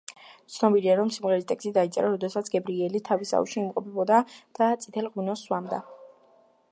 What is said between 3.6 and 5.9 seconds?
იმყოფებოდა და წითელ ღვინოს სვამდა.